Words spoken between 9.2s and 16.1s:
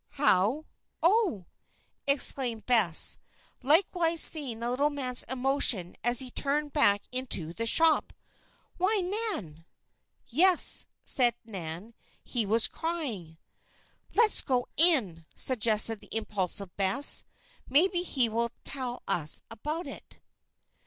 Nan!" "Yes," said Nan. "He was crying." "Let's go in," suggested the